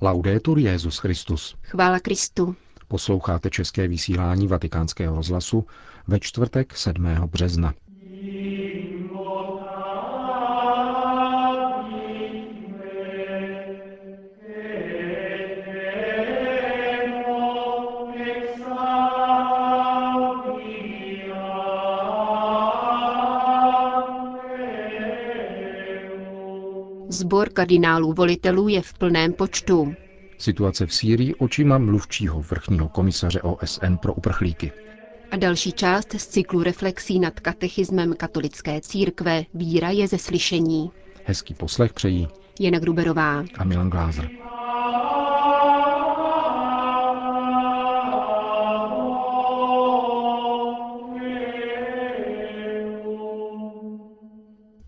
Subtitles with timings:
[0.00, 1.56] Laudetur Jezus Christus.
[1.62, 2.56] Chvála Kristu.
[2.88, 5.66] Posloucháte české vysílání Vatikánského rozhlasu
[6.08, 7.04] ve čtvrtek 7.
[7.04, 7.74] března.
[27.08, 29.94] Zbor kardinálů volitelů je v plném počtu.
[30.38, 34.72] Situace v Sýrii očima mluvčího vrchního komisaře OSN pro uprchlíky.
[35.30, 40.90] A další část z cyklu reflexí nad katechismem katolické církve Víra je ze slyšení.
[41.24, 42.28] Hezký poslech přejí
[42.60, 44.30] Jana Gruberová a Milan Glázer.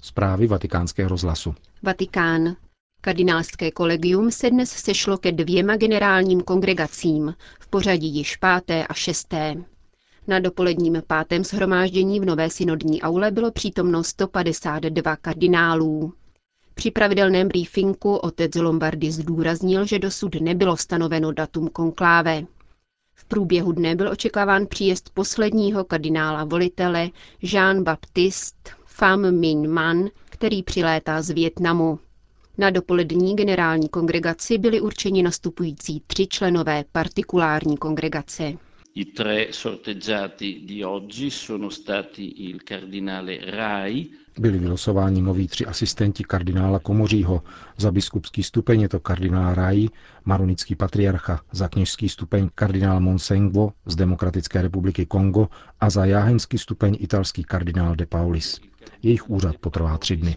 [0.06, 1.54] Zprávy vatikánského rozhlasu.
[1.82, 2.56] Vatikán.
[3.00, 9.54] Kardinálské kolegium se dnes sešlo ke dvěma generálním kongregacím, v pořadí již páté a šesté.
[10.26, 16.12] Na dopoledním pátém shromáždění v Nové synodní aule bylo přítomno 152 kardinálů.
[16.74, 22.42] Při pravidelném briefingu otec Lombardy zdůraznil, že dosud nebylo stanoveno datum konkláve.
[23.14, 27.10] V průběhu dne byl očekáván příjezd posledního kardinála volitele
[27.42, 31.98] Jean-Baptiste Pham Minh Man, který přilétá z Větnamu.
[32.58, 38.52] Na dopolední generální kongregaci byli určeni nastupující tři členové partikulární kongregace.
[38.94, 44.06] I tre sorteggiati di oggi sono stati il cardinale Rai,
[44.38, 47.42] Byli vylosováni noví tři asistenti kardinála Komořího.
[47.76, 49.88] Za biskupský stupeň je to kardinál Rai,
[50.24, 55.48] maronický patriarcha, za kněžský stupeň kardinál Monsengvo z Demokratické republiky Kongo
[55.80, 58.60] a za jáhenský stupeň italský kardinál de Paulis.
[59.02, 60.36] Jejich úřad potrvá tři dny.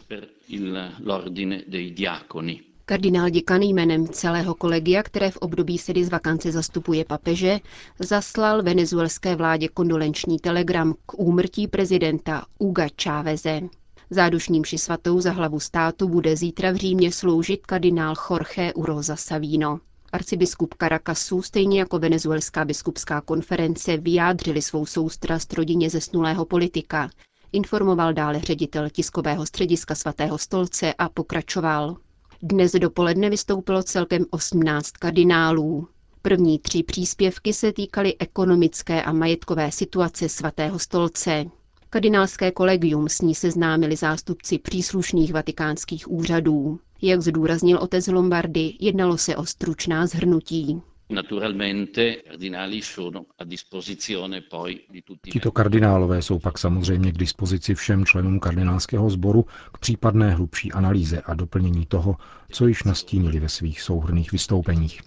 [2.86, 7.60] Kardinál děkan jménem celého kolegia, které v období sedy z vakance zastupuje papeže,
[8.00, 13.62] zaslal venezuelské vládě kondolenční telegram k úmrtí prezidenta Uga Cháveze.
[14.10, 19.80] Zádušním ši svatou za hlavu státu bude zítra v Římě sloužit kardinál Jorge Uroza Savino.
[20.12, 27.10] Arcibiskup Caracasu, stejně jako venezuelská biskupská konference, vyjádřili svou soustrast rodině zesnulého politika.
[27.52, 31.98] Informoval dále ředitel tiskového střediska svatého stolce a pokračoval.
[32.42, 35.88] Dnes dopoledne vystoupilo celkem 18 kardinálů.
[36.22, 41.46] První tři příspěvky se týkaly ekonomické a majetkové situace svatého stolce.
[41.90, 46.80] Kardinálské kolegium s ní seznámili zástupci příslušných vatikánských úřadů.
[47.02, 50.82] Jak zdůraznil otec Lombardy, jednalo se o stručná zhrnutí.
[51.12, 57.12] Naturalmente i cardinali sono a disposizione poi di tutti i Tito kardinálové jsou pak samozřejmě
[57.12, 62.16] k dispozici všem členům kardinálského sboru k případné hlubší analýze a doplnění toho,
[62.52, 65.02] co již nastínili ve svých souhrných vystoupeních.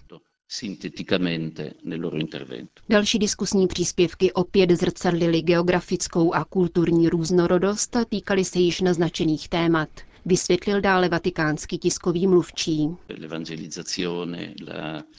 [0.47, 2.81] sinteticamente nel loro intervento.
[2.89, 9.89] Další diskusní příspěvky opět zrcadlily geografickou a kulturní různorodost a týkaly se již naznačených témat.
[10.25, 12.89] Vysvětlil dále vatikánský tiskový mluvčí.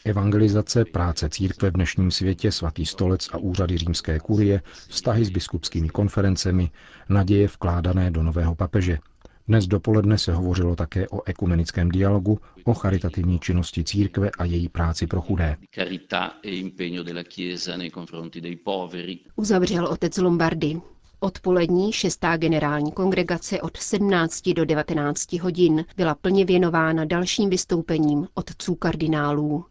[0.05, 5.89] Evangelizace, práce církve v dnešním světě, svatý stolec a úřady římské kurie, vztahy s biskupskými
[5.89, 6.71] konferencemi,
[7.09, 8.99] naděje vkládané do nového papeže.
[9.49, 15.07] Dnes dopoledne se hovořilo také o ekumenickém dialogu, o charitativní činnosti církve a její práci
[15.07, 15.57] pro chudé.
[16.43, 19.19] e impegno della Chiesa nei confronti dei poveri.
[19.37, 20.81] Uzavřel otec Lombardy.
[21.25, 28.75] Odpolední šestá generální kongregace od 17 do 19 hodin byla plně věnována dalším vystoupením otců
[28.75, 29.65] kardinálů.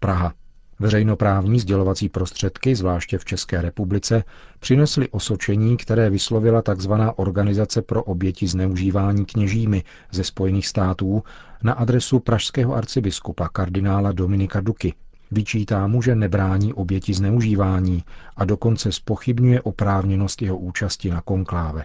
[0.00, 0.34] Praha.
[0.78, 4.24] Veřejnoprávní sdělovací prostředky, zvláště v České republice,
[4.58, 6.92] přinesly osočení, které vyslovila tzv.
[7.16, 11.22] Organizace pro oběti zneužívání kněžími ze Spojených států
[11.62, 14.94] na adresu pražského arcibiskupa kardinála Dominika Duky.
[15.30, 18.04] Vyčítá mu, že nebrání oběti zneužívání
[18.36, 21.84] a dokonce spochybňuje oprávněnost jeho účasti na konkláve.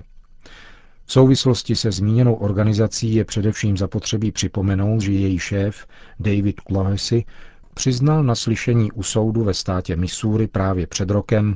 [1.05, 5.87] V souvislosti se zmíněnou organizací je především zapotřebí připomenout, že její šéf
[6.19, 7.25] David Clohessy
[7.73, 11.55] přiznal na slyšení u soudu ve státě Missouri právě před rokem,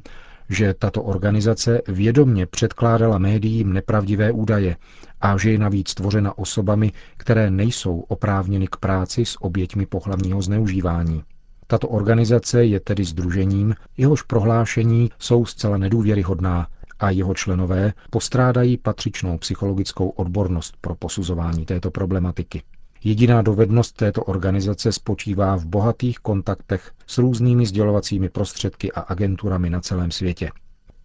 [0.49, 4.75] že tato organizace vědomně předkládala médiím nepravdivé údaje
[5.21, 11.23] a že je navíc tvořena osobami, které nejsou oprávněny k práci s oběťmi pohlavního zneužívání.
[11.67, 16.67] Tato organizace je tedy združením, jehož prohlášení jsou zcela nedůvěryhodná
[16.99, 22.63] a jeho členové postrádají patřičnou psychologickou odbornost pro posuzování této problematiky.
[23.03, 29.81] Jediná dovednost této organizace spočívá v bohatých kontaktech s různými sdělovacími prostředky a agenturami na
[29.81, 30.49] celém světě.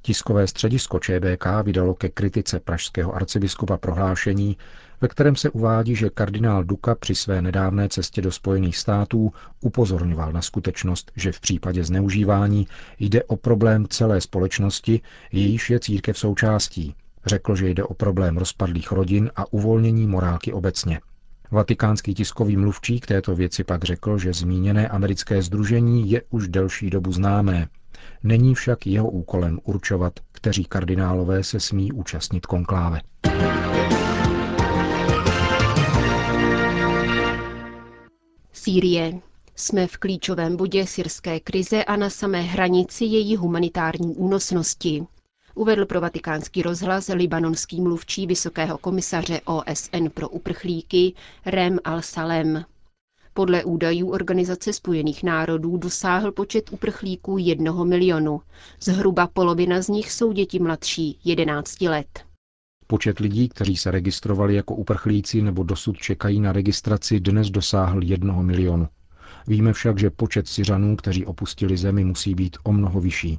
[0.03, 4.57] Tiskové středisko ČBK vydalo ke kritice pražského arcibiskupa prohlášení,
[5.03, 10.33] ve kterém se uvádí, že kardinál Duka při své nedávné cestě do Spojených států upozorňoval
[10.33, 12.67] na skutečnost, že v případě zneužívání
[12.99, 15.01] jde o problém celé společnosti,
[15.33, 16.95] jejíž je církev součástí.
[17.27, 21.01] Řekl, že jde o problém rozpadlých rodin a uvolnění morálky obecně.
[21.51, 26.91] Vatikánský tiskový mluvčí k této věci pak řekl, že zmíněné americké združení je už delší
[26.91, 27.69] dobu známé.
[28.23, 33.01] Není však jeho úkolem určovat, kteří kardinálové se smí účastnit konkláve.
[38.63, 39.21] Sýrie.
[39.57, 45.07] Jsme v klíčovém bodě syrské krize a na samé hranici její humanitární únosnosti.
[45.55, 51.15] Uvedl pro vatikánský rozhlas libanonský mluvčí Vysokého komisaře OSN pro uprchlíky
[51.47, 52.65] Rem al-Salem.
[53.35, 58.41] Podle údajů Organizace spojených národů dosáhl počet uprchlíků jednoho milionu.
[58.81, 62.32] Zhruba polovina z nich jsou děti mladší 11 let.
[62.93, 68.43] Počet lidí, kteří se registrovali jako uprchlíci nebo dosud čekají na registraci, dnes dosáhl jednoho
[68.43, 68.89] milionu.
[69.47, 73.39] Víme však, že počet Syřanů, kteří opustili zemi, musí být o mnoho vyšší.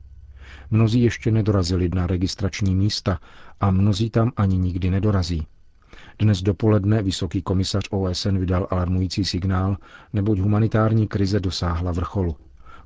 [0.71, 3.19] Mnozí ještě nedorazili na registrační místa
[3.59, 5.47] a mnozí tam ani nikdy nedorazí.
[6.19, 9.77] Dnes dopoledne vysoký komisař OSN vydal alarmující signál,
[10.13, 12.35] neboť humanitární krize dosáhla vrcholu.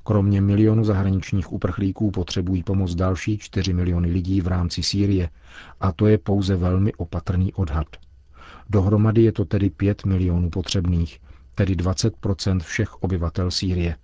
[0.08, 5.30] Kromě milionu zahraničních uprchlíků potřebují pomoc další 4 miliony lidí v rámci Sýrie
[5.80, 7.86] a to je pouze velmi opatrný odhad.
[8.70, 11.20] Dohromady je to tedy 5 milionů potřebných,
[11.54, 13.96] tedy 20% všech obyvatel Sýrie.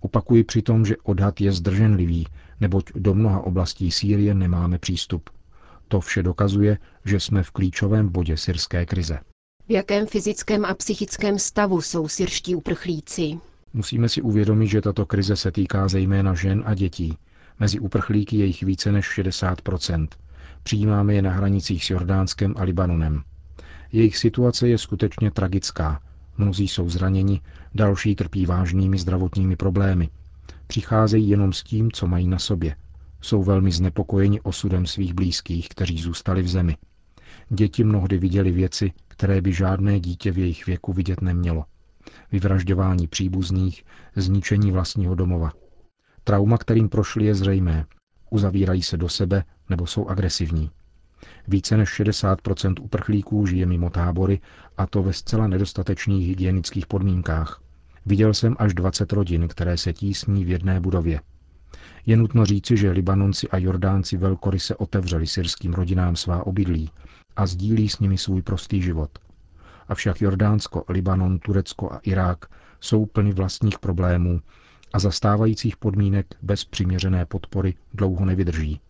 [0.00, 2.26] Opakuji přitom, že odhad je zdrženlivý,
[2.60, 5.30] neboť do mnoha oblastí Sýrie nemáme přístup.
[5.88, 9.18] To vše dokazuje, že jsme v klíčovém bodě syrské krize.
[9.68, 13.38] V jakém fyzickém a psychickém stavu jsou syrští uprchlíci?
[13.72, 17.18] Musíme si uvědomit, že tato krize se týká zejména žen a dětí.
[17.60, 20.08] Mezi uprchlíky je jich více než 60%
[20.62, 23.22] Přijímáme je na hranicích s Jordánskem a Libanonem.
[23.92, 26.00] Jejich situace je skutečně tragická.
[26.38, 27.40] Mnozí jsou zraněni,
[27.74, 30.08] další trpí vážnými zdravotními problémy.
[30.66, 32.76] Přicházejí jenom s tím, co mají na sobě.
[33.20, 36.76] Jsou velmi znepokojeni osudem svých blízkých, kteří zůstali v zemi.
[37.48, 41.64] Děti mnohdy viděli věci, které by žádné dítě v jejich věku vidět nemělo
[42.32, 43.84] vyvražďování příbuzných,
[44.16, 45.52] zničení vlastního domova.
[46.24, 47.86] Trauma, kterým prošli, je zřejmé.
[48.30, 50.70] Uzavírají se do sebe nebo jsou agresivní.
[51.48, 54.40] Více než 60% uprchlíků žije mimo tábory
[54.76, 57.62] a to ve zcela nedostatečných hygienických podmínkách.
[58.06, 61.20] Viděl jsem až 20 rodin, které se tísní v jedné budově.
[62.06, 66.90] Je nutno říci, že Libanonci a Jordánci velkoryse otevřeli syrským rodinám svá obydlí
[67.36, 69.18] a sdílí s nimi svůj prostý život.
[69.88, 72.46] Avšak Jordánsko, Libanon, Turecko a Irák
[72.80, 74.40] jsou plny vlastních problémů
[74.92, 78.80] a zastávajících podmínek bez přiměřené podpory dlouho nevydrží.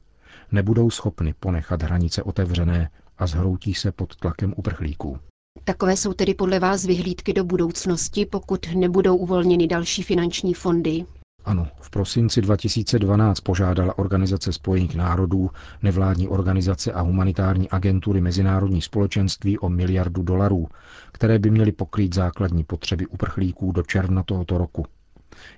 [0.52, 5.18] Nebudou schopny ponechat hranice otevřené a zhroutí se pod tlakem uprchlíků.
[5.64, 11.04] Takové jsou tedy podle vás vyhlídky do budoucnosti, pokud nebudou uvolněny další finanční fondy?
[11.49, 15.50] Ano, v prosinci 2012 požádala Organizace spojených národů,
[15.82, 20.69] nevládní organizace a humanitární agentury Mezinárodní společenství o miliardu dolarů,
[21.12, 24.87] které by měly pokrýt základní potřeby uprchlíků do června tohoto roku.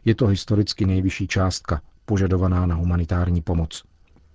[0.04, 3.84] Je to historicky nejvyšší částka požadovaná na humanitární pomoc.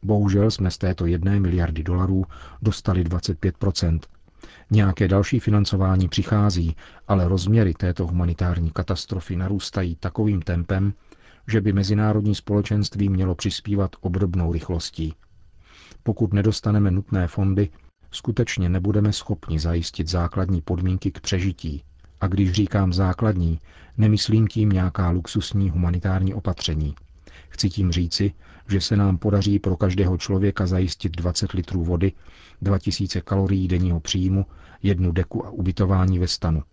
[0.03, 2.25] Bohužel jsme z této jedné miliardy dolarů
[2.61, 3.99] dostali 25%
[4.71, 6.75] Nějaké další financování přichází,
[7.07, 10.93] ale rozměry této humanitární katastrofy narůstají takovým tempem,
[11.47, 15.13] že by mezinárodní společenství mělo přispívat obdobnou rychlostí.
[16.03, 17.69] Pokud nedostaneme nutné fondy,
[18.11, 21.83] skutečně nebudeme schopni zajistit základní podmínky k přežití.
[22.21, 23.59] A když říkám základní,
[23.97, 26.95] nemyslím tím nějaká luxusní humanitární opatření.
[27.49, 28.33] Chci tím říci,
[28.69, 32.11] že se nám podaří pro každého člověka zajistit 20 litrů vody,
[32.61, 34.45] 2000 kalorií denního příjmu,
[34.83, 36.63] jednu deku a ubytování ve stanu.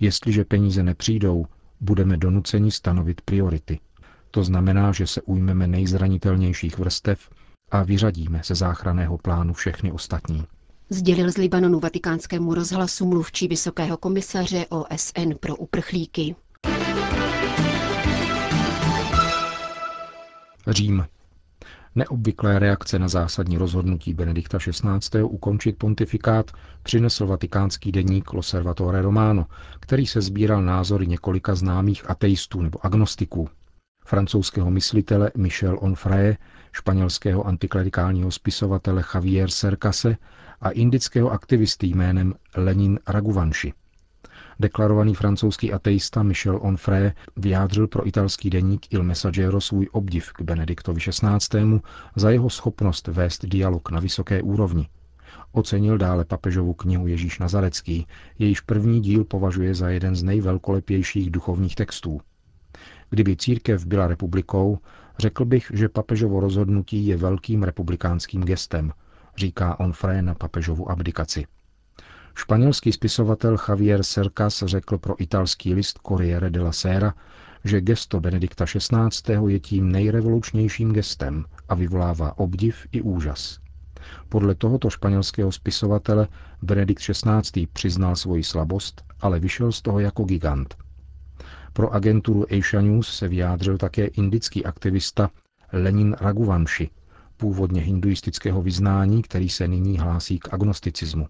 [0.00, 1.46] Jestliže peníze nepřijdou,
[1.80, 3.78] budeme donuceni stanovit priority.
[4.30, 7.30] To znamená, že se ujmeme nejzranitelnějších vrstev
[7.70, 10.44] a vyřadíme ze záchraného plánu všechny ostatní.
[10.90, 16.34] Sdělil z Libanonu vatikánskému rozhlasu mluvčí Vysokého komisaře OSN pro uprchlíky.
[20.66, 21.06] Řím.
[21.94, 25.22] Neobvyklé reakce na zásadní rozhodnutí Benedikta XVI.
[25.22, 26.50] ukončit pontifikát
[26.82, 29.46] přinesl vatikánský deník Loservatore Romano,
[29.80, 33.48] který se sbíral názory několika známých ateistů nebo agnostiků
[34.06, 36.36] francouzského myslitele Michel Onfray,
[36.72, 40.16] španělského antiklerikálního spisovatele Javier Serkase
[40.60, 43.72] a indického aktivisty jménem Lenin Raghuvanshi.
[44.60, 51.00] Deklarovaný francouzský ateista Michel Onfray vyjádřil pro italský deník Il Messaggero svůj obdiv k Benediktovi
[51.00, 51.80] XVI.
[52.16, 54.88] za jeho schopnost vést dialog na vysoké úrovni.
[55.52, 58.06] Ocenil dále papežovu knihu Ježíš Nazarecký,
[58.38, 62.20] jejíž první díl považuje za jeden z nejvelkolepějších duchovních textů.
[63.10, 64.78] Kdyby církev byla republikou,
[65.18, 68.92] řekl bych, že papežovo rozhodnutí je velkým republikánským gestem,
[69.36, 71.46] říká Onfray na papežovu abdikaci.
[72.34, 77.14] Španělský spisovatel Javier Cercas řekl pro italský list Corriere della Sera,
[77.64, 79.32] že gesto Benedikta XVI.
[79.48, 83.58] je tím nejrevolučnějším gestem a vyvolává obdiv i úžas.
[84.28, 86.28] Podle tohoto španělského spisovatele
[86.62, 87.66] Benedikt XVI.
[87.66, 90.85] přiznal svoji slabost, ale vyšel z toho jako gigant.
[91.76, 95.30] Pro agenturu Asia News se vyjádřil také indický aktivista
[95.72, 96.90] Lenin Raghuvanshi,
[97.36, 101.26] původně hinduistického vyznání, který se nyní hlásí k agnosticismu.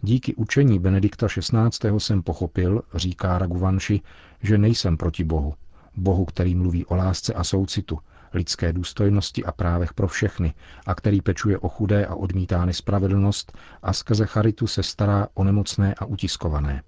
[0.00, 1.88] Díky učení Benedikta XVI.
[1.98, 4.00] jsem pochopil, říká Raguvanši,
[4.42, 5.54] že nejsem proti Bohu.
[5.96, 7.98] Bohu, který mluví o lásce a soucitu,
[8.34, 10.54] lidské důstojnosti a právech pro všechny
[10.86, 15.94] a který pečuje o chudé a odmítá nespravedlnost a skrze charitu se stará o nemocné
[15.98, 16.82] a utiskované.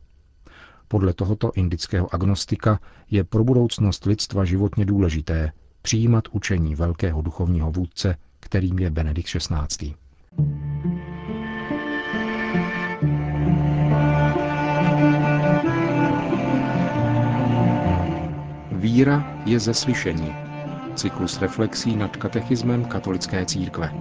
[0.88, 2.80] Podle tohoto indického agnostika
[3.10, 5.52] je pro budoucnost lidstva životně důležité
[5.82, 9.94] přijímat učení velkého duchovního vůdce, kterým je Benedikt XVI.
[18.72, 20.34] Víra je ze slyšení.
[20.94, 23.92] Cyklus reflexí nad katechismem katolické církve.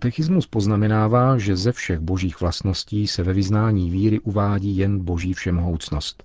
[0.00, 6.24] Katechismus poznamenává, že ze všech božích vlastností se ve vyznání víry uvádí jen boží všemohoucnost.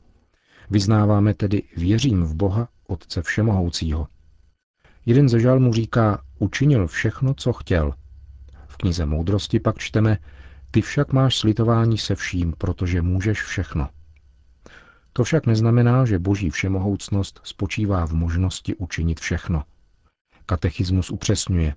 [0.70, 4.08] Vyznáváme tedy věřím v Boha, Otce Všemohoucího.
[5.06, 7.94] Jeden ze žalmů říká, učinil všechno, co chtěl.
[8.68, 10.18] V knize Moudrosti pak čteme,
[10.72, 13.90] ty však máš slitování se vším, protože můžeš všechno.
[15.14, 19.64] To však neznamená, že boží všemohoucnost spočívá v možnosti učinit všechno.
[20.46, 21.76] Katechismus upřesňuje,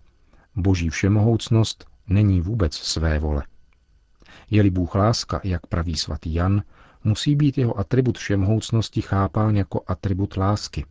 [0.59, 3.43] boží všemohoucnost není vůbec své vole.
[4.51, 6.63] Je-li Bůh láska, jak praví svatý Jan,
[7.05, 10.85] musí být jeho atribut všemohoucnosti chápán jako atribut lásky.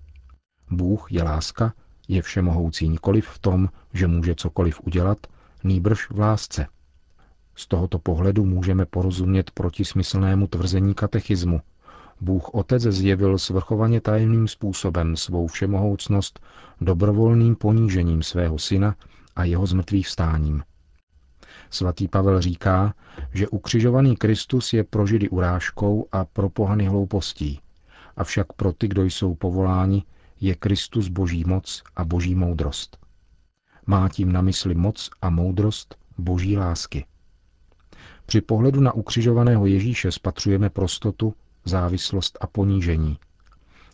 [0.72, 1.74] Bůh je láska,
[2.08, 5.18] je všemohoucí nikoliv v tom, že může cokoliv udělat,
[5.64, 6.68] nýbrž v lásce.
[7.56, 11.62] Z tohoto pohledu můžeme porozumět protismyslnému tvrzení katechismu.
[12.22, 16.40] Bůh Otec zjevil svrchovaně tajemným způsobem svou všemohoucnost
[16.82, 18.96] dobrovolným ponížením svého syna
[19.38, 20.64] a jeho zmrtvých vstáním.
[21.70, 22.94] Svatý Pavel říká,
[23.34, 27.60] že ukřižovaný Kristus je pro židy urážkou a pro pohany hloupostí,
[28.18, 30.04] avšak pro ty, kdo jsou povoláni,
[30.42, 32.98] je Kristus boží moc a boží moudrost.
[33.86, 37.06] Má tím na mysli moc a moudrost boží lásky.
[38.26, 41.34] Při pohledu na ukřižovaného Ježíše spatřujeme prostotu,
[41.66, 43.18] závislost a ponížení.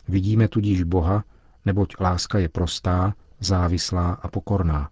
[0.08, 1.24] Vidíme tudíž Boha,
[1.64, 4.90] neboť láska je prostá, závislá a pokorná.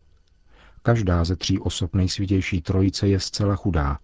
[0.83, 3.99] Každá ze tří osob nejsvětější trojice je zcela chudá,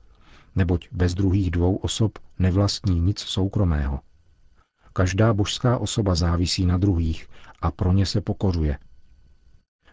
[0.57, 4.01] neboť bez druhých dvou osob nevlastní nic soukromého.
[4.93, 7.29] Každá božská osoba závisí na druhých
[7.63, 8.79] a pro ně se pokořuje.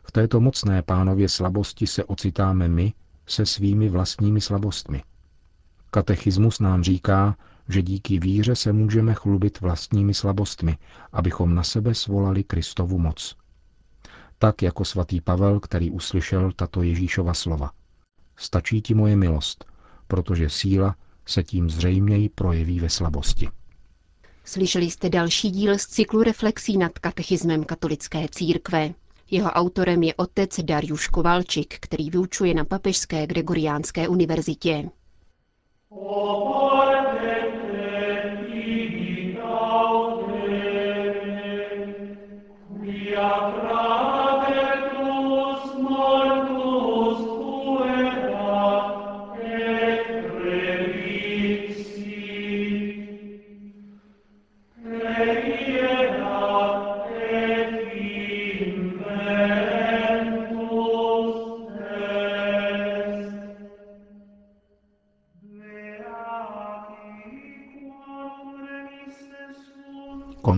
[0.04, 2.94] V této mocné pánově slabosti se ocitáme my
[3.28, 5.04] se svými vlastními slabostmi.
[5.92, 7.36] Katechismus nám říká,
[7.70, 10.78] že díky víře se můžeme chlubit vlastními slabostmi,
[11.12, 13.36] abychom na sebe svolali Kristovu moc.
[14.46, 17.72] Tak jako svatý Pavel, který uslyšel tato Ježíšova slova.
[18.38, 19.66] Stačí ti moje milost,
[20.08, 23.50] protože síla se tím zřejměji projeví ve slabosti.
[24.44, 28.94] Slyšeli jste další díl z cyklu reflexí nad katechismem katolické církve.
[29.32, 34.90] Jeho autorem je otec Dariuš Kovalčik, který vyučuje na Papežské Gregoriánské univerzitě.